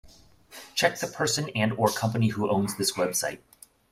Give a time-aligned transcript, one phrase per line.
[0.73, 3.37] Check the person and/or company who owns this website.